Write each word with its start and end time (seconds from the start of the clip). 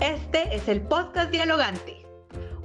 Este 0.00 0.56
es 0.56 0.66
el 0.68 0.80
podcast 0.80 1.30
Dialogante, 1.30 2.06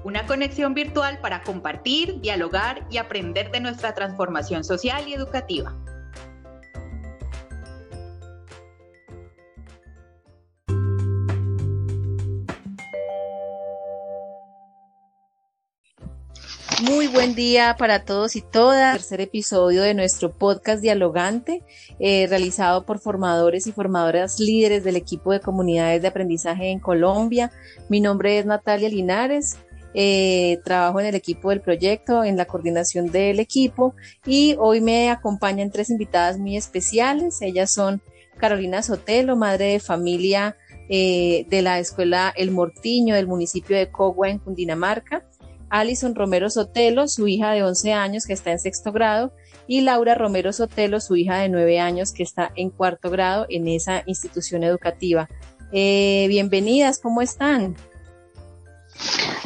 una 0.06 0.26
conexión 0.26 0.74
virtual 0.74 1.20
para 1.20 1.44
compartir, 1.44 2.22
dialogar 2.22 2.88
y 2.90 2.98
aprender 2.98 3.52
de 3.52 3.60
nuestra 3.60 3.94
transformación 3.94 4.64
social 4.64 5.06
y 5.06 5.16
educativa. 5.16 5.76
Buen 17.16 17.34
día 17.34 17.78
para 17.80 18.04
todos 18.04 18.36
y 18.36 18.42
todas. 18.42 18.98
Tercer 18.98 19.22
episodio 19.22 19.84
de 19.84 19.94
nuestro 19.94 20.38
podcast 20.38 20.82
Dialogante, 20.82 21.64
eh, 21.98 22.28
realizado 22.28 22.86
por 22.86 23.00
formadores 23.00 23.68
y 23.68 23.72
formadoras 23.72 24.38
líderes 24.42 24.84
del 24.84 24.98
equipo 24.98 25.32
de 25.32 25.40
comunidades 25.40 26.02
de 26.02 26.10
aprendizaje 26.10 26.72
en 26.72 26.80
Colombia. 26.80 27.54
Mi 27.88 28.02
nombre 28.02 28.38
es 28.38 28.46
Natalia 28.46 28.90
Linares. 28.90 29.58
Eh, 29.94 30.60
trabajo 30.66 31.00
en 31.00 31.06
el 31.06 31.16
equipo 31.16 31.52
del 31.52 31.62
proyecto, 31.62 32.26
en 32.26 32.36
la 32.36 32.44
coordinación 32.44 33.10
del 33.10 33.40
equipo 33.40 33.96
y 34.26 34.58
hoy 34.60 34.82
me 34.82 35.10
acompañan 35.10 35.72
tres 35.72 35.90
invitadas 35.90 36.38
muy 36.38 36.58
especiales. 36.58 37.42
Ellas 37.42 37.72
son 37.72 38.02
Carolina 38.38 38.84
Sotelo, 38.84 39.38
madre 39.38 39.68
de 39.68 39.80
familia 39.80 40.58
eh, 40.90 41.46
de 41.50 41.62
la 41.62 41.80
escuela 41.80 42.34
El 42.36 42.52
Mortiño 42.52 43.16
del 43.16 43.26
municipio 43.26 43.78
de 43.78 43.90
Cogua 43.90 44.30
en 44.30 44.40
Cundinamarca. 44.40 45.26
Alison 45.76 46.16
Romero 46.16 46.50
Sotelo, 46.50 47.08
su 47.10 47.28
hija 47.28 47.52
de 47.52 47.64
11 47.64 47.92
años 47.92 48.26
que 48.26 48.34
está 48.34 48.52
en 48.52 48.60
sexto 48.60 48.94
grado, 48.94 49.34
y 49.68 49.82
Laura 49.82 50.16
Romero 50.16 50.54
Sotelo, 50.54 51.02
su 51.02 51.18
hija 51.18 51.40
de 51.40 51.50
9 51.50 51.80
años 51.80 52.14
que 52.14 52.24
está 52.24 52.52
en 52.56 52.70
cuarto 52.70 53.10
grado 53.10 53.46
en 53.50 53.68
esa 53.68 54.04
institución 54.06 54.64
educativa. 54.64 55.28
Eh, 55.74 56.28
bienvenidas, 56.30 57.00
¿cómo 57.00 57.22
están? 57.22 57.76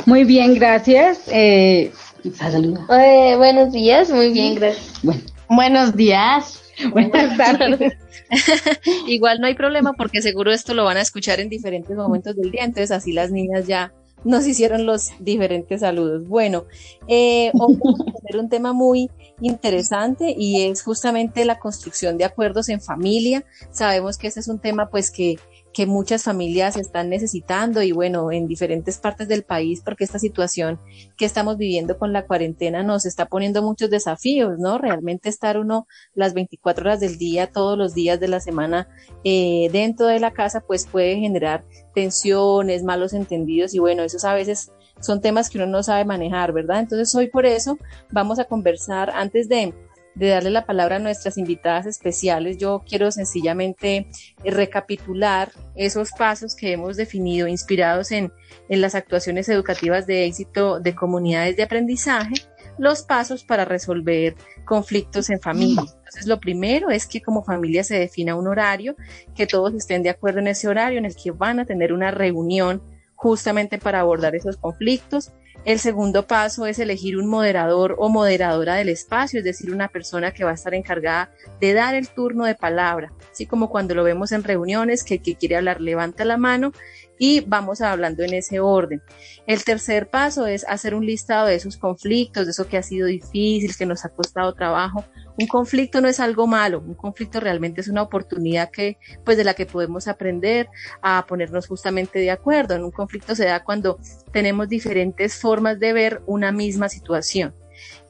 Muy 0.06 0.24
bien, 0.24 0.54
gracias. 0.54 1.28
Eh, 1.32 1.92
eh, 2.24 3.36
buenos 3.36 3.72
días, 3.72 4.12
muy 4.12 4.32
bien, 4.32 4.54
gracias. 4.56 5.02
buenos 5.50 5.96
días. 5.96 6.62
Buenas 6.92 7.36
tardes. 7.38 7.94
Igual 9.08 9.42
no 9.42 9.48
hay 9.48 9.56
problema 9.56 9.94
porque 9.94 10.22
seguro 10.22 10.52
esto 10.52 10.74
lo 10.74 10.86
van 10.86 10.98
a 10.98 11.02
escuchar 11.02 11.40
en 11.40 11.50
diferentes 11.50 11.98
momentos 11.98 12.36
del 12.36 12.52
día, 12.52 12.64
entonces 12.64 12.92
así 12.92 13.12
las 13.14 13.32
niñas 13.32 13.66
ya 13.68 13.92
nos 14.24 14.46
hicieron 14.48 14.86
los 14.86 15.10
diferentes 15.20 15.82
saludos. 15.82 16.28
Bueno, 16.28 16.66
eh, 17.08 17.52
vamos 17.54 17.78
a 18.08 18.22
tener 18.22 18.42
un 18.42 18.50
tema 18.50 18.74
muy 18.74 19.10
interesante 19.42 20.36
y 20.38 20.64
es 20.64 20.84
justamente 20.84 21.46
la 21.46 21.60
construcción 21.60 22.18
de 22.18 22.26
acuerdos 22.26 22.70
en 22.70 22.82
familia. 22.82 23.46
Sabemos 23.72 24.18
que 24.18 24.28
este 24.28 24.40
es 24.40 24.48
un 24.48 24.60
tema 24.60 24.90
pues 24.90 25.12
que 25.12 25.38
que 25.74 25.86
muchas 25.86 26.24
familias 26.24 26.78
están 26.78 27.10
necesitando 27.10 27.82
y 27.82 27.92
bueno, 27.92 28.32
en 28.32 28.48
diferentes 28.48 28.98
partes 28.98 29.28
del 29.28 29.44
país, 29.44 29.82
porque 29.84 30.04
esta 30.04 30.20
situación 30.20 30.80
que 31.18 31.26
estamos 31.26 31.58
viviendo 31.58 31.98
con 31.98 32.12
la 32.14 32.26
cuarentena 32.26 32.84
nos 32.84 33.06
está 33.06 33.28
poniendo 33.28 33.62
muchos 33.62 33.90
desafíos, 33.90 34.58
¿no? 34.58 34.78
Realmente 34.78 35.30
estar 35.30 35.58
uno 35.58 35.88
las 36.14 36.34
24 36.34 36.84
horas 36.84 37.00
del 37.00 37.18
día, 37.18 37.52
todos 37.52 37.78
los 37.78 37.94
días 37.94 38.20
de 38.20 38.28
la 38.28 38.40
semana 38.40 38.88
eh, 39.24 39.70
dentro 39.72 40.08
de 40.08 40.20
la 40.20 40.32
casa, 40.32 40.62
pues 40.62 40.88
puede 40.88 41.18
generar 41.18 41.64
tensiones, 41.94 42.84
malos 42.84 43.14
entendidos 43.14 43.74
y 43.74 43.80
bueno, 43.80 44.04
esos 44.04 44.26
a 44.26 44.34
veces 44.34 44.72
son 45.00 45.22
temas 45.22 45.50
que 45.50 45.58
uno 45.58 45.68
no 45.68 45.84
sabe 45.84 46.06
manejar, 46.06 46.52
¿verdad? 46.52 46.80
Entonces 46.80 47.14
hoy 47.16 47.28
por 47.28 47.46
eso 47.46 47.78
vamos 48.12 48.40
a 48.40 48.46
conversar 48.46 49.12
antes 49.12 49.48
de 49.48 49.74
de 50.20 50.28
darle 50.28 50.50
la 50.50 50.66
palabra 50.66 50.98
a 50.98 51.00
nuestras 51.00 51.38
invitadas 51.38 51.86
especiales, 51.86 52.58
yo 52.58 52.84
quiero 52.88 53.10
sencillamente 53.10 54.08
eh, 54.44 54.52
recapitular 54.52 55.52
esos 55.76 56.12
pasos 56.12 56.58
que 56.58 56.74
hemos 56.74 56.98
definido 56.98 57.48
inspirados 57.48 58.12
en, 58.12 58.32
en 58.68 58.82
las 58.82 58.96
actuaciones 58.96 59.48
educativas 59.48 60.06
de 60.06 60.26
éxito 60.26 60.82
de 60.82 60.94
comunidades 60.94 61.56
de 61.56 61.64
aprendizaje, 61.64 62.36
los 62.78 63.04
pasos 63.04 63.46
para 63.46 63.64
resolver 63.64 64.36
conflictos 64.66 65.30
en 65.30 65.40
familia. 65.40 65.84
Entonces, 65.88 66.28
lo 66.28 66.40
primero 66.40 66.90
es 66.90 67.08
que 67.08 67.22
como 67.22 67.44
familia 67.44 67.86
se 67.86 67.98
defina 67.98 68.36
un 68.36 68.48
horario, 68.48 68.96
que 69.36 69.48
todos 69.48 69.74
estén 69.74 70.04
de 70.04 70.10
acuerdo 70.10 70.40
en 70.40 70.48
ese 70.48 70.68
horario 70.68 71.00
en 71.00 71.06
el 71.06 71.16
que 71.16 71.32
van 71.32 71.60
a 71.60 71.66
tener 71.66 71.94
una 71.94 72.12
reunión 72.12 72.82
justamente 73.16 73.78
para 73.78 74.02
abordar 74.02 74.36
esos 74.36 74.58
conflictos. 74.58 75.32
El 75.66 75.80
segundo 75.80 76.26
paso 76.26 76.66
es 76.66 76.80
elegir 76.80 77.18
un 77.18 77.28
moderador 77.28 77.96
o 78.00 78.10
moderadora 78.10 78.76
del 78.76 78.90
espacio, 78.90 79.40
es 79.40 79.46
decir, 79.46 79.72
una 79.74 79.90
persona 79.90 80.32
que 80.32 80.44
va 80.44 80.52
a 80.52 80.56
estar 80.56 80.74
encargada 80.74 81.32
de 81.60 81.74
dar 81.74 81.96
el 81.96 82.08
turno 82.08 82.46
de 82.46 82.56
palabra, 82.56 83.12
así 83.32 83.46
como 83.46 83.70
cuando 83.70 83.94
lo 83.94 84.04
vemos 84.04 84.32
en 84.32 84.44
reuniones, 84.44 85.04
que 85.04 85.16
el 85.16 85.22
que 85.22 85.36
quiere 85.36 85.58
hablar 85.58 85.82
levanta 85.82 86.24
la 86.24 86.38
mano 86.38 86.72
y 87.20 87.42
vamos 87.42 87.82
hablando 87.82 88.24
en 88.24 88.34
ese 88.34 88.60
orden. 88.60 89.04
El 89.46 89.64
tercer 89.64 90.10
paso 90.10 90.48
es 90.48 90.66
hacer 90.68 90.96
un 90.96 91.06
listado 91.06 91.46
de 91.48 91.56
esos 91.56 91.78
conflictos, 91.78 92.46
de 92.46 92.52
eso 92.52 92.68
que 92.68 92.78
ha 92.78 92.84
sido 92.84 93.06
difícil, 93.06 93.76
que 93.78 93.86
nos 93.86 94.06
ha 94.06 94.10
costado 94.10 94.54
trabajo. 94.54 95.06
Un 95.38 95.48
conflicto 95.48 96.02
no 96.02 96.08
es 96.08 96.20
algo 96.20 96.48
malo, 96.48 96.80
un 96.80 96.96
conflicto 96.96 97.40
realmente 97.40 97.82
es 97.82 97.90
una 97.90 98.02
oportunidad 98.02 98.72
que, 98.72 98.98
pues 99.24 99.38
de 99.38 99.44
la 99.44 99.54
que 99.54 99.66
podemos 99.66 100.08
aprender 100.08 100.70
a 101.02 101.26
ponernos 101.28 101.68
justamente 101.68 102.20
de 102.20 102.32
acuerdo. 102.32 102.74
En 102.74 102.84
un 102.84 102.92
conflicto 102.92 103.36
se 103.36 103.46
da 103.46 103.64
cuando 103.64 104.00
tenemos 104.32 104.70
diferentes 104.70 105.36
formas 105.36 105.80
de 105.80 105.94
ver 105.94 106.22
una 106.26 106.52
misma 106.52 106.90
situación. 106.90 107.54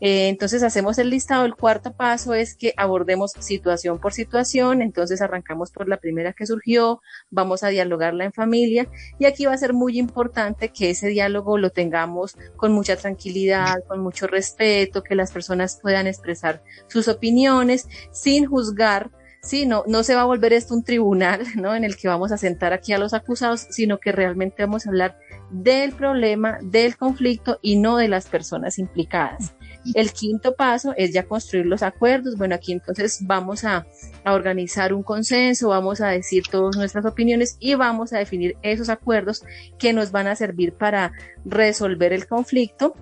Eh, 0.02 0.30
entonces 0.30 0.63
hacemos 0.63 0.97
el 0.97 1.09
listado. 1.09 1.46
El 1.46 1.56
cuarto 1.56 1.94
paso 1.94 2.34
es 2.34 2.56
que 2.56 2.74
abordemos 2.78 3.34
situación 3.40 4.00
por 4.00 4.13
situación. 4.13 4.81
Entonces 4.81 5.22
arrancamos 5.22 5.72
por 5.72 5.88
la 5.88 5.97
primera 5.97 6.34
que 6.34 6.46
surgió, 6.46 7.02
vamos 7.30 7.63
a 7.63 7.69
dialogarla 7.69 8.25
en 8.25 8.34
familia 8.34 8.88
y 9.18 9.25
aquí 9.25 9.46
va 9.46 9.53
a 9.53 9.57
ser 9.57 9.74
muy 9.74 9.97
importante 9.97 10.69
que 10.69 10.91
ese 10.91 11.07
diálogo 11.07 11.57
lo 11.57 11.69
tengamos 11.69 12.38
con 12.56 12.72
mucha 12.72 12.96
tranquilidad, 12.96 13.84
con 13.88 14.00
mucho 14.02 14.28
respeto, 14.28 15.03
que 15.03 15.16
las 15.16 15.31
personas 15.31 15.80
puedan 15.81 16.07
expresar 16.07 16.63
sus 16.88 17.07
opiniones 17.07 17.88
sin 18.12 18.46
juzgar 18.46 19.12
sí, 19.41 19.66
no, 19.66 19.84
no 19.88 20.03
se 20.03 20.16
va 20.16 20.22
a 20.22 20.25
volver 20.25 20.53
esto 20.53 20.74
un 20.74 20.84
tribunal, 20.84 21.41
¿no? 21.56 21.75
En 21.75 21.84
el 21.84 21.97
que 21.97 22.07
vamos 22.07 22.31
a 22.31 22.38
sentar 22.38 22.74
aquí 22.74 22.94
a 22.94 22.97
los 22.97 23.13
acusados, 23.13 23.68
sino 23.69 24.00
que 24.00 24.12
realmente 24.12 24.63
vamos 24.63 24.86
a 24.86 24.90
hablar 24.90 25.18
del 25.50 25.94
problema, 25.94 26.59
del 26.62 26.97
conflicto 26.97 27.59
y 27.62 27.78
no 27.78 27.97
de 27.97 28.07
las 28.07 28.28
personas 28.28 28.80
implicadas. 28.80 29.56
El 29.94 30.12
quinto 30.12 30.56
paso 30.56 30.94
es 30.97 31.13
ya 31.13 31.23
construir 31.23 31.66
los 31.66 31.84
acuerdos. 31.84 32.35
Bueno, 32.38 32.56
aquí 32.56 32.73
entonces 32.73 33.19
vamos 33.22 33.63
a, 33.63 33.85
organizar 34.25 34.94
un 34.94 35.01
consenso, 35.01 35.69
vamos 35.69 36.01
a 36.01 36.09
decir 36.09 36.44
todas 36.51 36.75
nuestras 36.75 37.06
opiniones 37.06 37.57
y 37.59 37.73
vamos 37.75 38.13
a 38.13 38.19
definir 38.19 38.57
esos 38.62 38.89
acuerdos 38.89 39.44
que 39.79 39.94
nos 39.94 40.12
van 40.12 40.28
a 40.28 40.35
servir 40.35 40.73
para 40.73 41.13
resolver 41.45 42.13
el 42.13 42.28
conflicto 42.28 42.94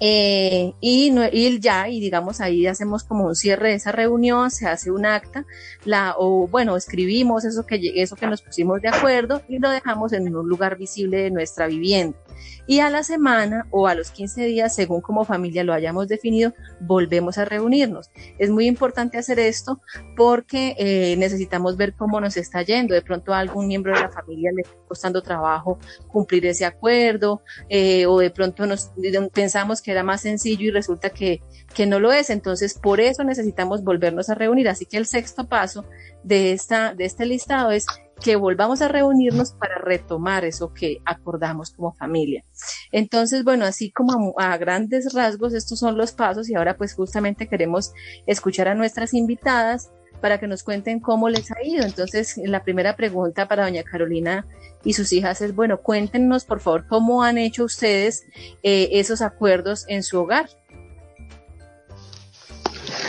eh, 0.00 0.74
y, 0.80 1.12
y, 1.32 1.60
ya, 1.60 1.88
y 1.88 2.00
digamos 2.00 2.40
ahí 2.40 2.66
hacemos 2.66 3.02
como 3.02 3.26
un 3.26 3.34
cierre 3.34 3.70
de 3.70 3.74
esa 3.76 3.90
reunión, 3.90 4.50
se 4.50 4.66
hace 4.66 4.90
un 4.90 5.06
acta, 5.06 5.44
la, 5.84 6.14
o 6.16 6.46
bueno, 6.46 6.76
escribimos 6.76 7.44
eso 7.44 7.66
que, 7.66 7.80
eso 7.96 8.14
que 8.14 8.26
nos 8.26 8.42
pusimos 8.42 8.80
de 8.80 8.88
acuerdo 8.88 9.42
y 9.48 9.58
lo 9.58 9.70
dejamos 9.70 10.12
en 10.12 10.34
un 10.36 10.48
lugar 10.48 10.76
visible 10.76 11.22
de 11.22 11.30
nuestra 11.30 11.66
vivienda 11.66 12.16
y 12.66 12.80
a 12.80 12.90
la 12.90 13.02
semana 13.02 13.66
o 13.70 13.86
a 13.86 13.94
los 13.94 14.10
15 14.10 14.44
días, 14.44 14.74
según 14.74 15.00
como 15.00 15.24
familia 15.24 15.64
lo 15.64 15.72
hayamos 15.72 16.08
definido, 16.08 16.52
volvemos 16.80 17.38
a 17.38 17.44
reunirnos. 17.44 18.10
Es 18.38 18.50
muy 18.50 18.66
importante 18.66 19.18
hacer 19.18 19.38
esto 19.38 19.80
porque 20.16 20.74
eh, 20.78 21.16
necesitamos 21.16 21.76
ver 21.76 21.94
cómo 21.94 22.20
nos 22.20 22.36
está 22.36 22.62
yendo. 22.62 22.94
De 22.94 23.02
pronto 23.02 23.32
a 23.32 23.38
algún 23.38 23.66
miembro 23.66 23.94
de 23.94 24.00
la 24.00 24.10
familia 24.10 24.50
le 24.54 24.62
está 24.62 24.76
costando 24.86 25.22
trabajo 25.22 25.78
cumplir 26.08 26.46
ese 26.46 26.64
acuerdo 26.64 27.42
eh, 27.68 28.06
o 28.06 28.18
de 28.18 28.30
pronto 28.30 28.66
nos 28.66 28.90
pensamos 29.32 29.82
que 29.82 29.90
era 29.90 30.02
más 30.02 30.20
sencillo 30.22 30.66
y 30.66 30.70
resulta 30.70 31.10
que, 31.10 31.42
que 31.74 31.86
no 31.86 32.00
lo 32.00 32.12
es. 32.12 32.30
Entonces, 32.30 32.74
por 32.74 33.00
eso 33.00 33.24
necesitamos 33.24 33.82
volvernos 33.82 34.28
a 34.30 34.34
reunir. 34.34 34.68
Así 34.68 34.86
que 34.86 34.96
el 34.96 35.06
sexto 35.06 35.48
paso 35.48 35.84
de, 36.22 36.52
esta, 36.52 36.94
de 36.94 37.04
este 37.04 37.26
listado 37.26 37.70
es 37.70 37.86
que 38.22 38.36
volvamos 38.36 38.82
a 38.82 38.88
reunirnos 38.88 39.52
para 39.52 39.78
retomar 39.78 40.44
eso 40.44 40.72
que 40.74 41.00
acordamos 41.04 41.70
como 41.70 41.92
familia. 41.92 42.44
Entonces, 42.92 43.44
bueno, 43.44 43.64
así 43.64 43.90
como 43.90 44.34
a, 44.38 44.56
grandes 44.56 45.12
rasgos, 45.14 45.54
estos 45.54 45.78
son 45.78 45.96
los 45.96 46.12
pasos 46.12 46.48
y 46.48 46.54
ahora 46.54 46.76
pues 46.76 46.94
justamente 46.94 47.48
queremos 47.48 47.92
escuchar 48.26 48.68
a 48.68 48.74
nuestras 48.74 49.14
invitadas 49.14 49.90
para 50.20 50.38
que 50.38 50.48
nos 50.48 50.64
cuenten 50.64 50.98
cómo 51.00 51.28
les 51.28 51.50
ha 51.52 51.62
ido. 51.62 51.84
Entonces, 51.84 52.36
la 52.44 52.64
primera 52.64 52.96
pregunta 52.96 53.46
para 53.46 53.64
doña 53.64 53.84
Carolina 53.84 54.46
y 54.84 54.94
sus 54.94 55.12
hijas 55.12 55.40
es, 55.40 55.54
bueno, 55.54 55.80
cuéntenos 55.80 56.44
por 56.44 56.60
favor 56.60 56.86
cómo 56.88 57.22
han 57.22 57.38
hecho 57.38 57.64
ustedes 57.64 58.26
eh, 58.62 58.88
esos 58.92 59.22
acuerdos 59.22 59.84
en 59.88 60.02
su 60.02 60.20
hogar. 60.20 60.48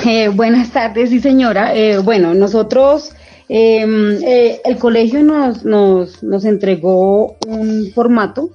Eh, 0.06 0.30
buenas 0.30 0.72
tardes, 0.72 1.10
sí 1.10 1.20
señora. 1.20 1.76
Eh, 1.76 1.98
bueno, 1.98 2.34
nosotros 2.34 3.14
Em, 3.50 4.24
eh, 4.24 4.62
el 4.64 4.78
colegio 4.78 5.24
nos, 5.24 5.66
nos, 5.66 6.24
nos, 6.24 6.46
entregó 6.46 7.36
un 7.48 7.92
formato 7.96 8.52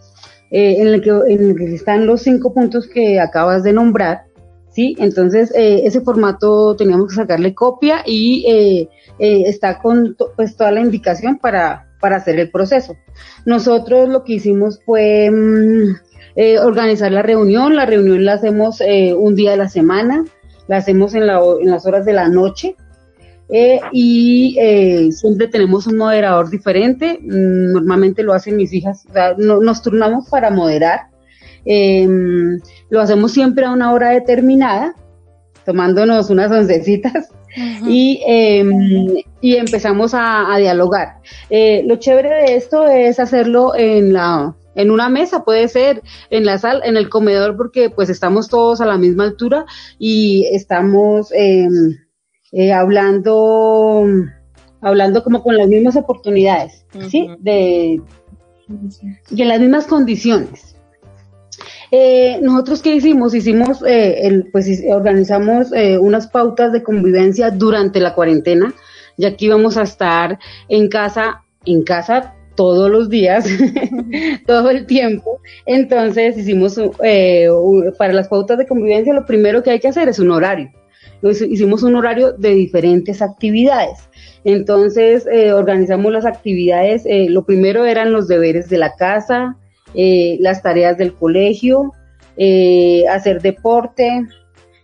eh, 0.50 0.76
en, 0.78 0.88
el 0.88 1.02
que, 1.02 1.10
en 1.10 1.50
el 1.50 1.56
que 1.56 1.74
están 1.74 2.06
los 2.06 2.22
cinco 2.22 2.54
puntos 2.54 2.86
que 2.86 3.18
acabas 3.18 3.64
de 3.64 3.72
nombrar, 3.72 4.26
¿sí? 4.70 4.94
Entonces, 4.98 5.52
eh, 5.54 5.82
ese 5.84 6.00
formato 6.00 6.76
teníamos 6.76 7.08
que 7.08 7.16
sacarle 7.16 7.54
copia 7.54 8.02
y 8.06 8.88
está 9.18 9.80
con 9.80 10.16
pues 10.36 10.56
toda 10.56 10.70
la 10.70 10.80
indicación 10.80 11.38
para, 11.38 11.88
para 12.04 12.16
hacer 12.16 12.38
el 12.38 12.50
proceso. 12.50 12.96
Nosotros 13.46 14.10
lo 14.10 14.24
que 14.24 14.34
hicimos 14.34 14.78
fue 14.84 15.30
mm, 15.30 15.94
eh, 16.36 16.58
organizar 16.58 17.12
la 17.12 17.22
reunión, 17.22 17.76
la 17.76 17.86
reunión 17.86 18.24
la 18.24 18.34
hacemos 18.34 18.80
eh, 18.80 19.14
un 19.14 19.34
día 19.34 19.52
de 19.52 19.56
la 19.56 19.68
semana, 19.68 20.24
la 20.66 20.78
hacemos 20.78 21.14
en, 21.14 21.26
las 21.26 21.86
horas 21.86 22.04
de 22.04 22.12
la 22.12 22.28
noche. 22.28 22.76
Eh, 23.50 23.80
y 23.92 24.56
siempre 25.12 25.48
tenemos 25.48 25.86
un 25.86 25.98
moderador 25.98 26.50
diferente, 26.50 27.18
mm, 27.20 27.72
normalmente 27.72 28.22
lo 28.22 28.32
hacen 28.32 28.56
mis 28.56 28.72
hijas, 28.72 29.04
nos 29.36 29.82
turnamos 29.82 30.28
para 30.28 30.50
moderar, 30.50 31.08
em, 31.64 32.58
lo 32.90 33.00
hacemos 33.00 33.32
siempre 33.32 33.64
a 33.66 33.72
una 33.72 33.92
hora 33.92 34.10
determinada, 34.10 34.94
tomándonos 35.64 36.30
unas 36.30 36.50
oncecitas. 36.50 37.28
Y, 37.86 38.20
em, 38.26 39.14
y 39.40 39.54
empezamos 39.54 40.12
a, 40.12 40.56
dialogar. 40.58 41.18
Eh, 41.50 41.84
lo 41.86 41.96
chévere 41.96 42.28
de 42.28 42.56
esto 42.56 42.88
es 42.88 43.20
hacerlo 43.20 43.76
en 43.76 44.12
la 44.12 44.56
en 44.74 44.90
una 44.90 45.08
mesa, 45.08 45.44
puede 45.44 45.68
ser 45.68 46.02
en 46.30 46.44
la 46.44 46.58
sala, 46.58 46.84
en 46.84 46.96
el 46.96 47.08
comedor, 47.08 47.56
porque 47.56 47.90
pues 47.90 48.10
estamos 48.10 48.48
todos 48.48 48.80
a 48.80 48.86
la 48.86 48.98
misma 48.98 49.24
altura 49.24 49.66
y 50.00 50.48
estamos 50.50 51.28
em, 51.32 51.96
eh, 52.54 52.72
hablando, 52.72 54.06
hablando 54.80 55.24
como 55.24 55.42
con 55.42 55.56
las 55.56 55.68
mismas 55.68 55.96
oportunidades, 55.96 56.86
¿sí? 57.10 57.28
De, 57.40 58.00
y 59.30 59.42
en 59.42 59.48
las 59.48 59.60
mismas 59.60 59.86
condiciones. 59.86 60.74
Eh, 61.90 62.38
nosotros 62.42 62.82
qué 62.82 62.94
hicimos? 62.94 63.34
Hicimos, 63.34 63.82
eh, 63.86 64.26
el, 64.26 64.46
pues 64.50 64.82
organizamos 64.88 65.72
eh, 65.72 65.98
unas 65.98 66.26
pautas 66.26 66.72
de 66.72 66.82
convivencia 66.82 67.50
durante 67.50 68.00
la 68.00 68.14
cuarentena, 68.14 68.74
ya 69.16 69.36
que 69.36 69.44
íbamos 69.46 69.76
a 69.76 69.82
estar 69.82 70.38
en 70.68 70.88
casa, 70.88 71.42
en 71.64 71.82
casa 71.82 72.34
todos 72.56 72.90
los 72.90 73.08
días, 73.08 73.46
todo 74.46 74.70
el 74.70 74.86
tiempo. 74.86 75.40
Entonces 75.66 76.36
hicimos, 76.38 76.80
eh, 77.02 77.48
para 77.98 78.12
las 78.12 78.28
pautas 78.28 78.58
de 78.58 78.66
convivencia, 78.66 79.12
lo 79.12 79.26
primero 79.26 79.62
que 79.62 79.70
hay 79.70 79.80
que 79.80 79.88
hacer 79.88 80.08
es 80.08 80.18
un 80.18 80.30
horario. 80.30 80.70
Hicimos 81.30 81.82
un 81.82 81.96
horario 81.96 82.32
de 82.32 82.50
diferentes 82.50 83.22
actividades. 83.22 84.08
Entonces 84.44 85.26
eh, 85.30 85.52
organizamos 85.52 86.12
las 86.12 86.26
actividades, 86.26 87.06
eh, 87.06 87.28
lo 87.30 87.44
primero 87.44 87.86
eran 87.86 88.12
los 88.12 88.28
deberes 88.28 88.68
de 88.68 88.78
la 88.78 88.94
casa, 88.94 89.56
eh, 89.94 90.36
las 90.40 90.62
tareas 90.62 90.98
del 90.98 91.14
colegio, 91.14 91.92
hacer 93.10 93.40
deporte, 93.40 94.26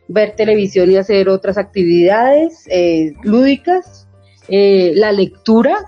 ver 0.09 0.35
televisión 0.37 0.91
y 0.91 0.97
hacer 0.97 1.29
otras 1.29 1.59
actividades 1.59 2.65
lúdicas, 3.25 4.07
la 4.49 5.11
lectura 5.11 5.79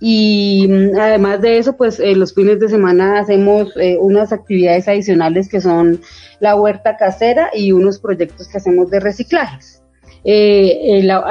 y 0.00 0.66
mm, 0.68 0.98
además 0.98 1.40
de 1.40 1.58
eso, 1.58 1.76
pues 1.76 1.98
los 1.98 2.34
fines 2.34 2.60
de 2.60 2.68
semana 2.68 3.20
hacemos 3.20 3.74
unas 4.00 4.32
actividades 4.32 4.88
adicionales 4.88 5.48
que 5.48 5.60
son 5.60 6.00
la 6.40 6.54
huerta 6.54 6.96
casera 6.96 7.50
y 7.54 7.72
unos 7.72 7.98
proyectos 7.98 8.48
que 8.48 8.58
hacemos 8.58 8.90
de 8.90 9.00
reciclajes. 9.00 9.82
La, 10.24 11.24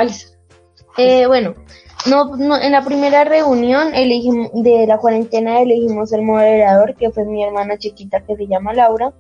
bueno, 1.28 1.56
no, 2.06 2.36
no, 2.36 2.62
en 2.62 2.72
la 2.72 2.84
primera 2.84 3.24
reunión 3.24 3.96
elegimos, 3.96 4.52
de 4.54 4.86
la 4.86 5.00
cuarentena 5.00 5.60
elegimos 5.60 6.14
el 6.14 6.22
moderador, 6.22 6.96
que 6.96 7.10
fue 7.10 7.26
mi 7.26 7.44
hermana 7.44 7.78
chiquita 7.80 8.24
que 8.24 8.36
se 8.36 8.48
llama 8.48 8.74
Laura, 8.74 9.12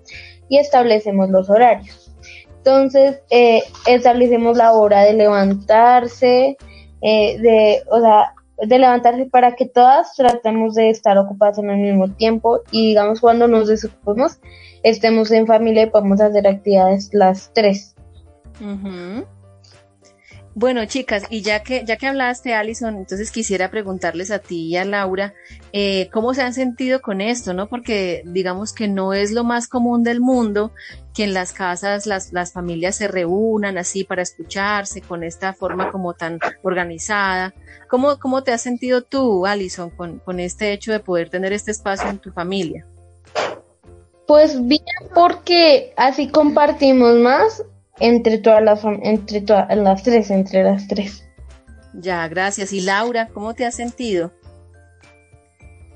y 0.49 0.59
establecemos 0.59 1.29
los 1.29 1.49
horarios. 1.49 2.11
Entonces, 2.57 3.21
eh, 3.31 3.63
establecemos 3.87 4.55
la 4.57 4.73
hora 4.73 5.01
de 5.01 5.13
levantarse, 5.13 6.57
eh, 7.01 7.39
de, 7.39 7.81
o 7.89 7.99
sea, 7.99 8.34
de 8.57 8.79
levantarse 8.79 9.25
para 9.25 9.55
que 9.55 9.65
todas 9.65 10.15
tratemos 10.15 10.75
de 10.75 10.89
estar 10.89 11.17
ocupadas 11.17 11.57
en 11.57 11.69
el 11.69 11.79
mismo 11.79 12.09
tiempo 12.11 12.61
y 12.71 12.87
digamos 12.89 13.19
cuando 13.19 13.47
nos 13.47 13.67
desocupemos 13.67 14.39
estemos 14.83 15.31
en 15.31 15.47
familia 15.47 15.83
y 15.83 15.89
podemos 15.89 16.21
hacer 16.21 16.47
actividades 16.47 17.09
las 17.13 17.51
tres. 17.53 17.95
Bueno, 20.57 20.85
chicas, 20.85 21.23
y 21.29 21.41
ya 21.41 21.63
que, 21.63 21.83
ya 21.85 21.97
que 21.97 22.07
hablaste, 22.07 22.53
Alison, 22.53 22.95
entonces 22.95 23.29
quisiera 23.29 23.69
preguntarles 23.69 24.31
a 24.31 24.39
ti 24.39 24.67
y 24.67 24.77
a 24.77 24.85
Laura, 24.85 25.33
eh, 25.73 26.09
¿cómo 26.13 26.33
se 26.33 26.43
han 26.43 26.53
sentido 26.53 27.01
con 27.01 27.19
esto, 27.19 27.53
no? 27.53 27.67
Porque 27.67 28.23
digamos 28.25 28.71
que 28.71 28.87
no 28.87 29.13
es 29.13 29.33
lo 29.33 29.43
más 29.43 29.67
común 29.67 30.03
del 30.03 30.21
mundo 30.21 30.71
que 31.13 31.25
en 31.25 31.33
las 31.33 31.51
casas 31.51 32.05
las, 32.05 32.31
las 32.31 32.53
familias 32.53 32.95
se 32.95 33.09
reúnan 33.09 33.77
así 33.77 34.05
para 34.05 34.21
escucharse 34.21 35.01
con 35.01 35.25
esta 35.25 35.51
forma 35.51 35.91
como 35.91 36.13
tan 36.13 36.39
organizada. 36.63 37.53
¿Cómo, 37.89 38.17
cómo 38.17 38.41
te 38.41 38.53
has 38.53 38.61
sentido 38.61 39.01
tú, 39.01 39.45
Alison, 39.45 39.89
con, 39.89 40.19
con 40.19 40.39
este 40.39 40.71
hecho 40.71 40.93
de 40.93 41.01
poder 41.01 41.29
tener 41.29 41.51
este 41.51 41.71
espacio 41.71 42.09
en 42.09 42.19
tu 42.19 42.31
familia? 42.31 42.87
Pues 44.25 44.65
bien, 44.65 44.85
porque 45.13 45.93
así 45.97 46.29
compartimos 46.29 47.15
más 47.17 47.61
entre 47.99 48.37
todas 48.37 48.63
las 48.63 48.83
entre 48.83 49.41
todas 49.41 49.75
las 49.75 50.03
tres, 50.03 50.29
entre 50.31 50.63
las 50.63 50.87
tres. 50.87 51.27
Ya, 51.93 52.27
gracias. 52.27 52.73
Y 52.73 52.81
Laura, 52.81 53.27
¿cómo 53.33 53.53
te 53.53 53.65
has 53.65 53.75
sentido? 53.75 54.33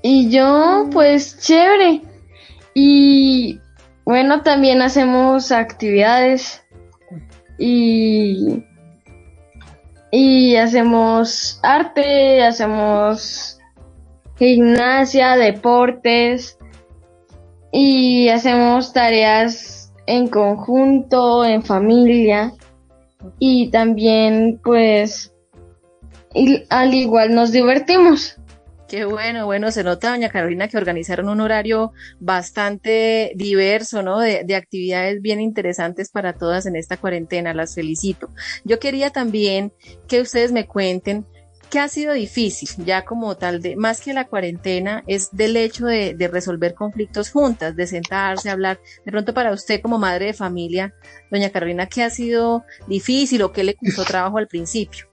Y 0.02 0.30
yo, 0.30 0.88
pues 0.92 1.38
chévere. 1.38 2.02
Y 2.74 3.60
bueno, 4.04 4.42
también 4.42 4.80
hacemos 4.80 5.52
actividades 5.52 6.62
y 7.58 8.64
y 10.10 10.56
hacemos 10.56 11.60
arte, 11.62 12.42
hacemos 12.42 13.58
gimnasia, 14.36 15.36
deportes 15.36 16.58
y 17.72 18.28
hacemos 18.28 18.92
tareas 18.92 19.79
en 20.10 20.26
conjunto, 20.26 21.44
en 21.44 21.62
familia 21.62 22.52
y 23.38 23.70
también 23.70 24.60
pues 24.62 25.32
al 26.68 26.94
igual 26.94 27.34
nos 27.34 27.52
divertimos. 27.52 28.36
Qué 28.88 29.04
bueno, 29.04 29.46
bueno, 29.46 29.70
se 29.70 29.84
nota, 29.84 30.10
doña 30.10 30.30
Carolina, 30.30 30.66
que 30.66 30.76
organizaron 30.76 31.28
un 31.28 31.40
horario 31.40 31.92
bastante 32.18 33.30
diverso, 33.36 34.02
¿no? 34.02 34.18
De, 34.18 34.42
de, 34.44 34.56
actividades 34.56 35.22
bien 35.22 35.40
interesantes 35.40 36.10
para 36.10 36.32
todas 36.32 36.66
en 36.66 36.74
esta 36.74 36.96
cuarentena, 36.96 37.54
las 37.54 37.76
felicito. 37.76 38.30
Yo 38.64 38.80
quería 38.80 39.10
también 39.10 39.72
que 40.08 40.20
ustedes 40.20 40.50
me 40.50 40.66
cuenten 40.66 41.24
¿Qué 41.70 41.78
ha 41.78 41.86
sido 41.86 42.12
difícil, 42.14 42.68
ya 42.84 43.04
como 43.04 43.36
tal, 43.36 43.62
de 43.62 43.76
más 43.76 44.00
que 44.00 44.12
la 44.12 44.26
cuarentena, 44.26 45.04
es 45.06 45.30
del 45.30 45.56
hecho 45.56 45.86
de, 45.86 46.28
resolver 46.30 46.74
conflictos 46.74 47.30
juntas, 47.30 47.76
de 47.76 47.86
sentarse, 47.86 48.50
hablar. 48.50 48.80
De 49.04 49.12
pronto 49.12 49.32
para 49.32 49.52
usted 49.52 49.80
como 49.80 49.96
madre 49.96 50.26
de 50.26 50.32
familia, 50.32 50.92
doña 51.30 51.50
Carolina, 51.50 51.86
¿qué 51.86 52.02
ha 52.02 52.10
sido 52.10 52.64
difícil 52.88 53.42
o 53.42 53.52
qué 53.52 53.62
le 53.62 53.74
costó 53.74 54.04
trabajo 54.04 54.38
al 54.38 54.48
principio? 54.48 55.06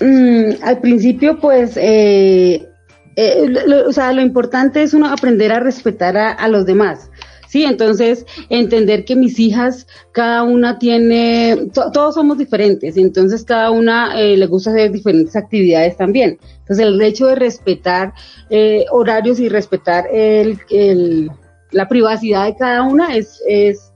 Mm, 0.00 0.62
al 0.62 0.80
principio, 0.80 1.40
pues, 1.40 1.76
eh, 1.76 2.68
eh, 3.16 3.84
o 3.84 3.92
sea, 3.92 4.12
lo 4.12 4.22
importante 4.22 4.84
es 4.84 4.94
uno 4.94 5.08
aprender 5.08 5.50
a 5.50 5.58
respetar 5.58 6.16
a 6.16 6.48
los 6.48 6.66
demás. 6.66 7.10
Sí, 7.54 7.62
entonces 7.62 8.26
entender 8.48 9.04
que 9.04 9.14
mis 9.14 9.38
hijas, 9.38 9.86
cada 10.10 10.42
una 10.42 10.76
tiene, 10.80 11.68
todos 11.72 12.16
somos 12.16 12.36
diferentes, 12.36 12.96
entonces 12.96 13.44
cada 13.44 13.70
una 13.70 14.20
eh, 14.20 14.36
le 14.36 14.46
gusta 14.46 14.70
hacer 14.70 14.90
diferentes 14.90 15.36
actividades 15.36 15.96
también. 15.96 16.36
Entonces 16.62 16.84
el 16.84 17.00
hecho 17.00 17.28
de 17.28 17.36
respetar 17.36 18.12
eh, 18.50 18.86
horarios 18.90 19.38
y 19.38 19.48
respetar 19.48 20.04
el, 20.12 20.58
el, 20.68 21.30
la 21.70 21.88
privacidad 21.88 22.46
de 22.46 22.56
cada 22.56 22.82
una 22.82 23.16
es, 23.16 23.40
es, 23.46 23.92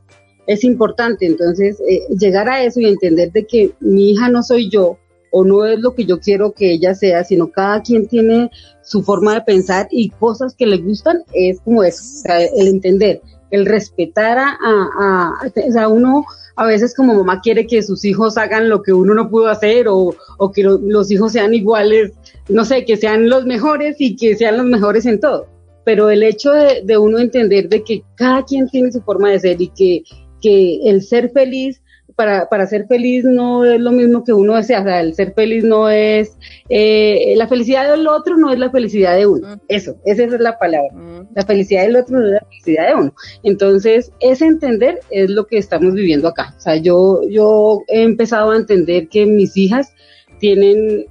es 0.47 0.63
importante. 0.63 1.27
Entonces 1.27 1.81
eh, 1.81 2.03
llegar 2.17 2.49
a 2.49 2.63
eso 2.63 2.79
y 2.79 2.87
entender 2.87 3.33
de 3.33 3.45
que 3.45 3.73
mi 3.81 4.13
hija 4.13 4.29
no 4.29 4.45
soy 4.45 4.71
yo, 4.71 4.99
o 5.33 5.45
no 5.45 5.67
es 5.67 5.81
lo 5.81 5.97
que 5.97 6.05
yo 6.05 6.21
quiero 6.21 6.53
que 6.53 6.71
ella 6.71 6.95
sea, 6.95 7.25
sino 7.25 7.51
cada 7.51 7.83
quien 7.83 8.07
tiene 8.07 8.51
su 8.83 9.03
forma 9.03 9.35
de 9.35 9.41
pensar 9.41 9.89
y 9.91 10.11
cosas 10.11 10.55
que 10.55 10.65
le 10.65 10.79
gustan, 10.79 11.25
es 11.35 11.61
como 11.61 11.83
eso, 11.83 12.01
o 12.03 12.23
sea, 12.23 12.45
el 12.45 12.69
entender 12.69 13.21
el 13.51 13.67
respetar 13.67 14.39
a, 14.39 14.57
a, 14.61 15.33
o 15.45 15.73
sea, 15.73 15.89
uno 15.89 16.25
a 16.57 16.67
veces 16.67 16.95
como 16.95 17.15
mamá 17.15 17.41
quiere 17.41 17.67
que 17.67 17.83
sus 17.83 18.05
hijos 18.05 18.37
hagan 18.37 18.69
lo 18.69 18.83
que 18.83 18.93
uno 18.93 19.15
no 19.15 19.31
pudo 19.31 19.49
hacer 19.49 19.87
o, 19.89 20.15
o 20.39 20.53
que 20.53 20.65
los 20.65 21.11
hijos 21.11 21.33
sean 21.33 21.55
iguales, 21.55 22.13
no 22.49 22.65
sé, 22.65 22.85
que 22.85 22.97
sean 22.97 23.29
los 23.29 23.47
mejores 23.47 23.97
y 24.01 24.17
que 24.17 24.35
sean 24.35 24.57
los 24.57 24.67
mejores 24.67 25.07
en 25.07 25.21
todo. 25.21 25.47
Pero 25.85 26.11
el 26.11 26.23
hecho 26.23 26.53
de, 26.53 26.83
de 26.85 26.99
uno 26.99 27.19
entender 27.19 27.69
de 27.69 27.85
que 27.85 28.03
cada 28.17 28.45
quien 28.45 28.69
tiene 28.69 28.91
su 28.91 29.01
forma 29.03 29.31
de 29.31 29.41
ser 29.41 29.63
y 29.63 29.69
que, 29.69 30.03
que 30.41 30.81
el 30.85 31.03
ser 31.03 31.31
feliz 31.31 31.81
para, 32.19 32.49
para 32.49 32.67
ser 32.67 32.89
feliz 32.89 33.25
no 33.25 33.65
es 33.65 33.81
lo 33.81 33.93
mismo 33.93 34.25
que 34.25 34.33
uno 34.33 34.57
desea, 34.57 34.81
o 34.81 34.83
sea, 34.83 35.01
el 35.01 35.15
ser 35.15 35.35
feliz 35.35 35.63
no 35.63 35.89
es, 35.89 36.37
eh, 36.69 37.33
la 37.37 37.47
felicidad 37.47 37.89
del 37.89 38.09
otro 38.09 38.37
no 38.37 38.53
es 38.53 38.59
la 38.59 38.71
felicidad 38.71 39.17
de 39.17 39.29
uno, 39.29 39.55
mm. 39.55 39.61
eso, 39.69 39.97
esa 40.05 40.25
es 40.25 40.33
la 40.33 40.59
palabra, 40.59 40.93
mm. 40.93 41.29
la 41.33 41.47
felicidad 41.47 41.83
del 41.83 41.95
otro 41.95 42.19
no 42.19 42.27
es 42.27 42.33
la 42.33 42.47
felicidad 42.51 42.89
de 42.89 42.95
uno. 42.97 43.15
Entonces, 43.45 44.11
ese 44.19 44.47
entender 44.47 44.99
es 45.11 45.31
lo 45.31 45.47
que 45.47 45.59
estamos 45.59 45.95
viviendo 45.95 46.27
acá, 46.27 46.57
o 46.59 46.61
sea, 46.61 46.75
yo, 46.75 47.21
yo 47.31 47.85
he 47.87 48.03
empezado 48.03 48.51
a 48.51 48.57
entender 48.57 49.07
que 49.09 49.25
mis 49.25 49.57
hijas 49.57 49.95
tienen 50.41 51.07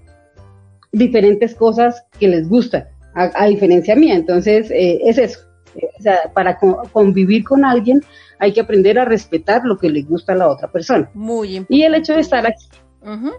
diferentes 0.92 1.56
cosas 1.56 2.04
que 2.20 2.28
les 2.28 2.50
gustan, 2.50 2.86
a, 3.16 3.48
diferencia 3.48 3.96
mía. 3.96 4.16
Entonces, 4.16 4.70
eh, 4.72 5.00
es 5.04 5.18
eso. 5.18 5.47
O 5.98 6.01
sea, 6.01 6.31
para 6.34 6.57
convivir 6.91 7.43
con 7.43 7.65
alguien 7.65 8.01
hay 8.39 8.53
que 8.53 8.62
aprender 8.62 9.00
a 9.00 9.05
respetar 9.05 9.63
lo 9.63 9.77
que 9.77 9.89
le 9.89 10.03
gusta 10.03 10.34
a 10.34 10.36
la 10.36 10.48
otra 10.48 10.72
persona. 10.72 11.10
Muy 11.13 11.55
importante. 11.55 11.75
Y 11.75 11.84
el 11.84 11.96
hecho 11.96 12.13
de 12.13 12.22
estar 12.22 12.46
aquí 12.46 12.67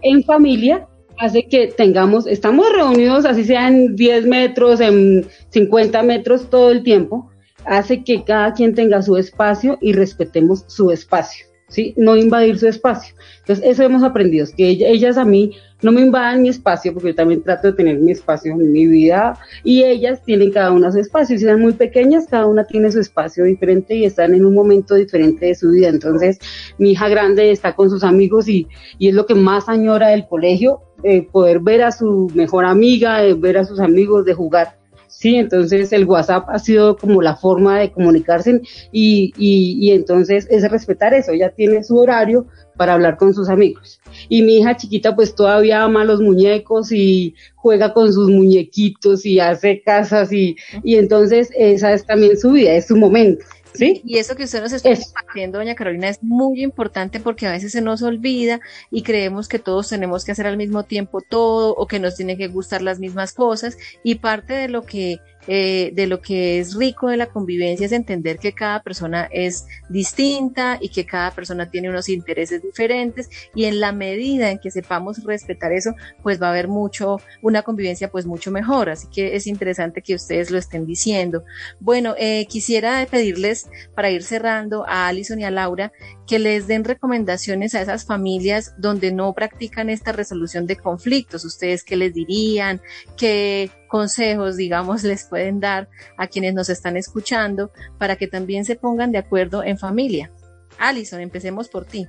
en 0.01 0.23
familia 0.23 0.87
hace 1.19 1.47
que 1.47 1.67
tengamos, 1.67 2.27
estamos 2.27 2.71
reunidos, 2.73 3.25
así 3.25 3.43
sean 3.43 3.95
10 3.95 4.25
metros, 4.25 4.79
en 4.79 5.25
50 5.49 6.01
metros 6.03 6.49
todo 6.49 6.71
el 6.71 6.81
tiempo, 6.81 7.29
hace 7.65 8.03
que 8.03 8.23
cada 8.23 8.53
quien 8.53 8.73
tenga 8.73 9.01
su 9.01 9.17
espacio 9.17 9.77
y 9.81 9.93
respetemos 9.93 10.63
su 10.67 10.91
espacio. 10.91 11.45
¿Sí? 11.69 11.93
No 11.97 12.15
invadir 12.15 12.59
su 12.59 12.67
espacio. 12.67 13.15
Entonces, 13.39 13.65
eso 13.65 13.83
hemos 13.83 14.03
aprendido, 14.03 14.45
que 14.55 14.69
ellas 14.69 15.17
a 15.17 15.25
mí 15.25 15.53
no 15.81 15.91
me 15.91 16.01
invadan 16.01 16.41
mi 16.41 16.49
espacio, 16.49 16.93
porque 16.93 17.09
yo 17.09 17.15
también 17.15 17.41
trato 17.41 17.67
de 17.67 17.73
tener 17.73 17.99
mi 17.99 18.11
espacio 18.11 18.51
en 18.51 18.71
mi 18.71 18.85
vida, 18.85 19.39
y 19.63 19.83
ellas 19.83 20.21
tienen 20.25 20.51
cada 20.51 20.71
una 20.71 20.91
su 20.91 20.99
espacio. 20.99 21.37
Si 21.37 21.45
son 21.45 21.61
muy 21.61 21.73
pequeñas, 21.73 22.27
cada 22.29 22.47
una 22.47 22.65
tiene 22.65 22.91
su 22.91 22.99
espacio 22.99 23.45
diferente 23.45 23.95
y 23.95 24.03
están 24.03 24.33
en 24.33 24.45
un 24.45 24.53
momento 24.53 24.95
diferente 24.95 25.45
de 25.47 25.55
su 25.55 25.69
vida. 25.71 25.87
Entonces, 25.87 26.39
mi 26.77 26.91
hija 26.91 27.07
grande 27.07 27.51
está 27.51 27.75
con 27.75 27.89
sus 27.89 28.03
amigos 28.03 28.49
y, 28.49 28.67
y 28.97 29.07
es 29.07 29.15
lo 29.15 29.25
que 29.25 29.35
más 29.35 29.69
añora 29.69 30.09
del 30.09 30.27
colegio, 30.27 30.81
eh, 31.03 31.25
poder 31.31 31.59
ver 31.61 31.83
a 31.83 31.91
su 31.91 32.29
mejor 32.35 32.65
amiga, 32.65 33.23
eh, 33.23 33.33
ver 33.33 33.57
a 33.57 33.65
sus 33.65 33.79
amigos, 33.79 34.25
de 34.25 34.33
jugar 34.33 34.78
¿sí? 35.09 35.35
Entonces 35.35 35.91
el 35.91 36.05
WhatsApp 36.05 36.47
ha 36.49 36.59
sido 36.59 36.95
como 36.95 37.21
la 37.21 37.35
forma 37.35 37.79
de 37.79 37.91
comunicarse 37.91 38.61
y, 38.91 39.33
y, 39.37 39.91
entonces 39.91 40.47
es 40.49 40.69
respetar 40.69 41.13
eso, 41.13 41.31
ella 41.31 41.49
tiene 41.49 41.83
su 41.83 41.97
horario 41.97 42.45
para 42.77 42.93
hablar 42.93 43.17
con 43.17 43.33
sus 43.33 43.49
amigos. 43.49 43.98
Y 44.27 44.41
mi 44.41 44.57
hija 44.57 44.75
chiquita 44.75 45.15
pues 45.15 45.35
todavía 45.35 45.83
ama 45.83 46.03
los 46.03 46.21
muñecos 46.21 46.91
y 46.91 47.35
juega 47.55 47.93
con 47.93 48.11
sus 48.11 48.29
muñequitos 48.29 49.25
y 49.25 49.39
hace 49.39 49.81
casas 49.81 50.31
y, 50.33 50.55
y 50.83 50.95
entonces 50.95 51.49
esa 51.55 51.93
es 51.93 52.05
también 52.05 52.37
su 52.37 52.51
vida, 52.51 52.73
es 52.73 52.87
su 52.87 52.97
momento. 52.97 53.45
¿Sí? 53.73 54.01
Y 54.03 54.17
eso 54.17 54.35
que 54.35 54.43
usted 54.43 54.61
nos 54.61 54.73
está 54.73 54.89
compartiendo, 54.95 55.59
doña 55.59 55.75
Carolina, 55.75 56.09
es 56.09 56.23
muy 56.23 56.63
importante 56.63 57.19
porque 57.19 57.45
a 57.45 57.51
veces 57.51 57.71
se 57.71 57.81
nos 57.81 58.01
olvida 58.01 58.59
y 58.89 59.03
creemos 59.03 59.47
que 59.47 59.59
todos 59.59 59.89
tenemos 59.89 60.25
que 60.25 60.31
hacer 60.31 60.47
al 60.47 60.57
mismo 60.57 60.83
tiempo 60.83 61.21
todo 61.21 61.75
o 61.75 61.87
que 61.87 61.99
nos 61.99 62.15
tienen 62.15 62.37
que 62.37 62.47
gustar 62.47 62.81
las 62.81 62.99
mismas 62.99 63.33
cosas 63.33 63.77
y 64.03 64.15
parte 64.15 64.53
de 64.53 64.69
lo 64.69 64.83
que 64.83 65.19
eh, 65.51 65.89
de 65.95 66.05
lo 66.05 66.21
que 66.21 66.59
es 66.59 66.75
rico 66.75 67.07
de 67.07 67.17
la 67.17 67.25
convivencia 67.25 67.87
es 67.87 67.91
entender 67.91 68.37
que 68.37 68.53
cada 68.53 68.83
persona 68.83 69.27
es 69.31 69.65
distinta 69.89 70.77
y 70.79 70.89
que 70.89 71.07
cada 71.07 71.31
persona 71.31 71.71
tiene 71.71 71.89
unos 71.89 72.07
intereses 72.07 72.61
diferentes 72.61 73.31
y 73.55 73.65
en 73.65 73.79
la 73.79 73.91
medida 73.91 74.51
en 74.51 74.59
que 74.59 74.69
sepamos 74.69 75.23
respetar 75.23 75.71
eso, 75.71 75.95
pues 76.21 76.39
va 76.39 76.47
a 76.47 76.51
haber 76.51 76.67
mucho, 76.67 77.17
una 77.41 77.63
convivencia 77.63 78.11
pues 78.11 78.27
mucho 78.27 78.51
mejor. 78.51 78.91
Así 78.91 79.07
que 79.11 79.35
es 79.35 79.47
interesante 79.47 80.03
que 80.03 80.13
ustedes 80.13 80.51
lo 80.51 80.59
estén 80.59 80.85
diciendo. 80.85 81.43
Bueno, 81.79 82.13
eh, 82.19 82.45
quisiera 82.47 83.03
pedirles 83.09 83.67
para 83.95 84.11
ir 84.11 84.21
cerrando 84.21 84.85
a 84.87 85.07
Alison 85.07 85.39
y 85.39 85.45
a 85.45 85.51
Laura 85.51 85.91
que 86.27 86.37
les 86.37 86.67
den 86.67 86.83
recomendaciones 86.83 87.73
a 87.73 87.81
esas 87.81 88.05
familias 88.05 88.75
donde 88.77 89.11
no 89.11 89.33
practican 89.33 89.89
esta 89.89 90.11
resolución 90.11 90.67
de 90.67 90.75
conflictos. 90.75 91.43
¿Ustedes 91.43 91.83
qué 91.83 91.95
les 91.95 92.13
dirían? 92.13 92.81
¿Qué 93.17 93.71
consejos, 93.89 94.55
digamos, 94.55 95.03
les 95.11 95.25
pueden 95.25 95.59
dar 95.59 95.89
a 96.15 96.27
quienes 96.27 96.53
nos 96.53 96.69
están 96.69 96.95
escuchando 96.95 97.71
para 97.97 98.15
que 98.15 98.27
también 98.27 98.63
se 98.63 98.77
pongan 98.77 99.11
de 99.11 99.17
acuerdo 99.17 99.63
en 99.63 99.77
familia? 99.77 100.31
Alison, 100.77 101.19
empecemos 101.19 101.67
por 101.67 101.83
ti. 101.83 102.07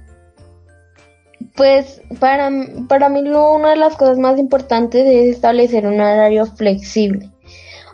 Pues 1.57 2.01
para, 2.21 2.51
para 2.89 3.09
mí 3.09 3.21
una 3.21 3.71
de 3.71 3.77
las 3.77 3.97
cosas 3.97 4.19
más 4.19 4.39
importantes 4.39 5.05
es 5.05 5.35
establecer 5.35 5.87
un 5.87 5.95
horario 5.95 6.47
flexible. 6.47 7.31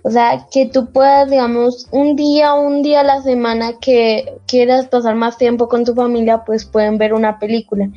O 0.03 0.11
sea, 0.11 0.47
que 0.53 0.67
tú 0.67 0.93
puedas, 0.93 1.29
digamos, 1.29 1.89
un 1.91 2.15
día, 2.15 2.55
un 2.55 2.83
día 2.83 3.01
a 3.01 3.03
la 3.03 3.23
semana 3.23 3.73
que 3.81 4.39
quieras 4.47 4.87
pasar 4.87 5.17
más 5.17 5.37
tiempo 5.37 5.69
con 5.69 5.85
tu 5.85 5.95
familia, 5.95 6.45
pues 6.45 6.65
pueden 6.65 6.97
ver 6.97 7.13
una 7.13 7.41
película. 7.41 7.89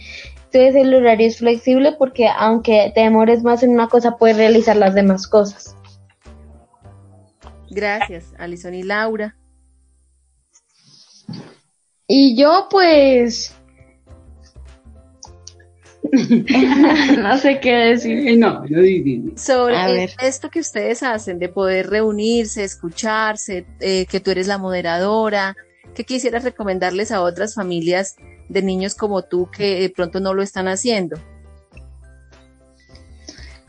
Entonces 0.51 0.75
el 0.75 0.91
horario 0.95 1.27
es 1.27 1.37
flexible 1.37 1.91
porque 1.91 2.27
aunque 2.27 2.91
te 2.95 3.01
demores 3.01 3.43
más 3.43 3.61
en 3.61 3.69
una 3.69 3.87
cosa, 3.87 4.17
puedes 4.17 4.37
realizar 4.37 4.75
las 4.75 4.95
demás 4.95 5.27
cosas. 5.27 5.75
Gracias, 7.69 8.33
Alison 8.37 8.73
y 8.73 8.83
Laura. 8.83 9.35
Y 12.07 12.35
yo 12.35 12.67
pues 12.69 13.55
no 17.17 17.37
sé 17.37 17.59
qué 17.59 17.71
decir. 17.71 18.37
No, 18.39 18.65
yo 18.65 18.77
Sobre 19.35 20.09
esto 20.21 20.49
que 20.49 20.59
ustedes 20.59 21.03
hacen 21.03 21.39
de 21.39 21.49
poder 21.49 21.89
reunirse, 21.89 22.63
escucharse, 22.63 23.65
eh, 23.79 24.05
que 24.09 24.19
tú 24.19 24.31
eres 24.31 24.47
la 24.47 24.57
moderadora, 24.57 25.55
¿qué 25.93 26.03
quisieras 26.03 26.43
recomendarles 26.43 27.11
a 27.11 27.21
otras 27.21 27.53
familias 27.53 28.15
de 28.47 28.61
niños 28.63 28.95
como 28.95 29.23
tú 29.23 29.49
que 29.51 29.81
de 29.81 29.89
pronto 29.89 30.19
no 30.19 30.33
lo 30.33 30.41
están 30.41 30.67
haciendo? 30.67 31.17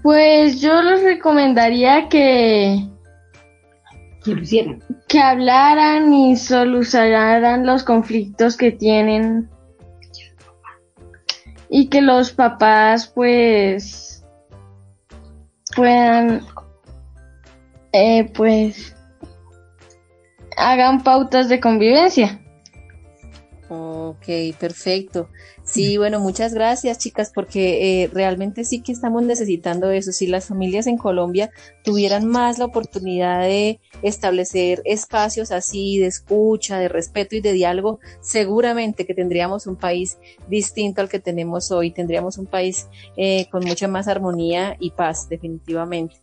Pues 0.02 0.61
yo 0.62 0.80
les 0.83 1.02
recomendaría 1.02 2.09
que 2.09 2.88
que 4.24 4.34
lo 4.34 4.42
hicieran. 4.42 4.82
Que 5.08 5.20
hablaran 5.20 6.12
y 6.12 6.36
solucionaran 6.36 7.66
los 7.66 7.82
conflictos 7.82 8.56
que 8.56 8.72
tienen 8.72 9.48
y 11.68 11.88
que 11.88 12.02
los 12.02 12.32
papás 12.32 13.06
pues 13.14 14.24
puedan 15.74 16.42
eh, 17.92 18.30
pues 18.34 18.94
hagan 20.56 21.02
pautas 21.02 21.48
de 21.48 21.60
convivencia. 21.60 22.40
Ok, 23.68 24.26
perfecto. 24.58 25.28
Sí, 25.70 25.98
bueno, 25.98 26.18
muchas 26.18 26.52
gracias 26.52 26.98
chicas, 26.98 27.30
porque 27.32 28.02
eh, 28.02 28.10
realmente 28.12 28.64
sí 28.64 28.82
que 28.82 28.90
estamos 28.90 29.22
necesitando 29.22 29.92
eso. 29.92 30.10
Si 30.10 30.26
las 30.26 30.46
familias 30.46 30.88
en 30.88 30.96
Colombia 30.96 31.52
tuvieran 31.84 32.26
más 32.26 32.58
la 32.58 32.64
oportunidad 32.64 33.42
de 33.42 33.78
establecer 34.02 34.82
espacios 34.84 35.52
así 35.52 35.98
de 35.98 36.06
escucha, 36.06 36.80
de 36.80 36.88
respeto 36.88 37.36
y 37.36 37.40
de 37.40 37.52
diálogo, 37.52 38.00
seguramente 38.20 39.06
que 39.06 39.14
tendríamos 39.14 39.68
un 39.68 39.76
país 39.76 40.18
distinto 40.48 41.02
al 41.02 41.08
que 41.08 41.20
tenemos 41.20 41.70
hoy, 41.70 41.92
tendríamos 41.92 42.36
un 42.36 42.46
país 42.46 42.88
eh, 43.16 43.46
con 43.48 43.64
mucha 43.64 43.86
más 43.86 44.08
armonía 44.08 44.76
y 44.80 44.90
paz, 44.90 45.28
definitivamente. 45.28 46.16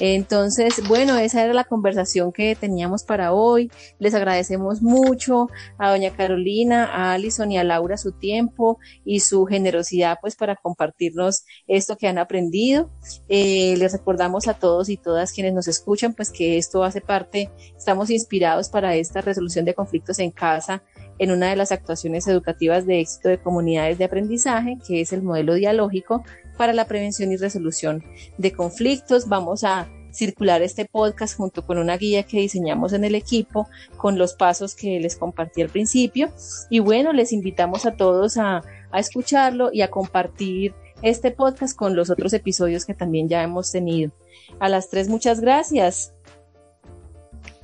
Entonces, 0.00 0.86
bueno, 0.88 1.16
esa 1.18 1.44
era 1.44 1.52
la 1.52 1.64
conversación 1.64 2.32
que 2.32 2.56
teníamos 2.56 3.04
para 3.04 3.32
hoy. 3.32 3.70
Les 3.98 4.14
agradecemos 4.14 4.82
mucho 4.82 5.48
a 5.78 5.90
doña 5.90 6.10
Carolina, 6.16 6.86
a 6.86 7.12
Alison 7.12 7.52
y 7.52 7.58
a 7.58 7.64
Laura 7.64 7.96
su 7.96 8.12
tiempo 8.12 8.78
y 9.04 9.20
su 9.20 9.44
generosidad 9.44 10.18
pues 10.20 10.36
para 10.36 10.56
compartirnos 10.56 11.44
esto 11.66 11.96
que 11.96 12.08
han 12.08 12.18
aprendido. 12.18 12.90
Eh, 13.28 13.74
les 13.76 13.92
recordamos 13.92 14.48
a 14.48 14.54
todos 14.54 14.88
y 14.88 14.96
todas 14.96 15.32
quienes 15.32 15.52
nos 15.52 15.68
escuchan 15.68 16.14
pues 16.14 16.30
que 16.30 16.58
esto 16.58 16.84
hace 16.84 17.00
parte, 17.00 17.50
estamos 17.76 18.10
inspirados 18.10 18.68
para 18.68 18.94
esta 18.96 19.20
resolución 19.20 19.64
de 19.64 19.74
conflictos 19.74 20.18
en 20.18 20.30
casa 20.30 20.82
en 21.18 21.30
una 21.30 21.50
de 21.50 21.56
las 21.56 21.72
actuaciones 21.72 22.26
educativas 22.26 22.86
de 22.86 23.00
éxito 23.00 23.28
de 23.28 23.38
comunidades 23.38 23.98
de 23.98 24.04
aprendizaje, 24.04 24.78
que 24.86 25.00
es 25.00 25.12
el 25.12 25.22
modelo 25.22 25.54
dialógico 25.54 26.24
para 26.56 26.72
la 26.72 26.86
prevención 26.86 27.32
y 27.32 27.36
resolución 27.36 28.04
de 28.38 28.52
conflictos. 28.52 29.28
Vamos 29.28 29.64
a 29.64 29.88
circular 30.12 30.62
este 30.62 30.84
podcast 30.84 31.36
junto 31.36 31.64
con 31.64 31.78
una 31.78 31.96
guía 31.96 32.22
que 32.22 32.38
diseñamos 32.38 32.92
en 32.92 33.04
el 33.04 33.14
equipo 33.14 33.68
con 33.96 34.18
los 34.18 34.34
pasos 34.34 34.74
que 34.74 35.00
les 35.00 35.16
compartí 35.16 35.62
al 35.62 35.70
principio. 35.70 36.30
Y 36.70 36.80
bueno, 36.80 37.12
les 37.12 37.32
invitamos 37.32 37.86
a 37.86 37.96
todos 37.96 38.36
a, 38.36 38.62
a 38.90 39.00
escucharlo 39.00 39.70
y 39.72 39.82
a 39.82 39.88
compartir 39.88 40.74
este 41.02 41.30
podcast 41.32 41.76
con 41.76 41.96
los 41.96 42.10
otros 42.10 42.32
episodios 42.32 42.84
que 42.84 42.94
también 42.94 43.28
ya 43.28 43.42
hemos 43.42 43.72
tenido. 43.72 44.12
A 44.60 44.68
las 44.68 44.88
tres, 44.88 45.08
muchas 45.08 45.40
gracias. 45.40 46.14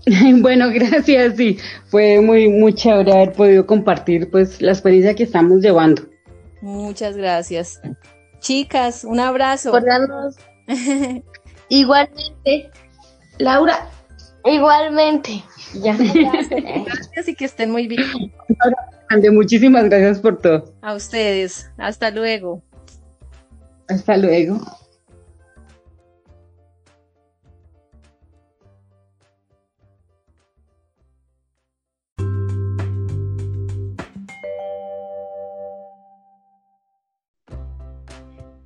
Bueno, 0.40 0.70
gracias, 0.72 1.36
sí, 1.36 1.58
fue 1.88 2.20
muy, 2.20 2.48
muy 2.48 2.72
chévere 2.72 3.12
haber 3.12 3.32
podido 3.32 3.66
compartir 3.66 4.30
pues 4.30 4.62
la 4.62 4.72
experiencia 4.72 5.14
que 5.14 5.24
estamos 5.24 5.60
llevando. 5.60 6.02
Muchas 6.62 7.16
gracias. 7.16 7.80
Chicas, 8.40 9.04
un 9.04 9.20
abrazo. 9.20 9.72
Igualmente. 11.68 12.70
Laura, 13.38 13.88
igualmente. 14.44 15.42
Ya. 15.74 15.94
Gracias 15.98 17.28
y 17.28 17.34
que 17.34 17.44
estén 17.44 17.70
muy 17.70 17.86
bien. 17.88 18.32
Muchísimas 19.32 19.84
gracias 19.84 20.18
por 20.18 20.40
todo. 20.40 20.72
A 20.80 20.94
ustedes. 20.94 21.70
Hasta 21.76 22.10
luego. 22.10 22.62
Hasta 23.86 24.16
luego. 24.16 24.58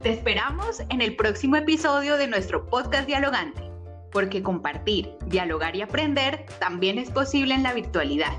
Te 0.02 0.10
esperamos 0.10 0.80
en 0.88 1.00
el 1.00 1.14
próximo 1.14 1.54
episodio 1.54 2.16
de 2.16 2.26
nuestro 2.26 2.66
podcast 2.66 3.06
Dialogante, 3.06 3.62
porque 4.10 4.42
compartir, 4.42 5.12
dialogar 5.26 5.76
y 5.76 5.82
aprender 5.82 6.44
también 6.58 6.98
es 6.98 7.08
posible 7.08 7.54
en 7.54 7.62
la 7.62 7.72
virtualidad. 7.72 8.36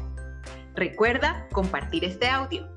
Recuerda 0.75 1.47
compartir 1.53 2.03
este 2.03 2.27
audio. 2.27 2.67